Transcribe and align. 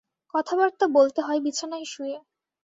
কথাবার্তা 0.33 0.85
বলতে 0.89 1.19
হয় 1.21 1.39
বিছানায় 1.39 1.85
শুয়ে। 1.85 2.17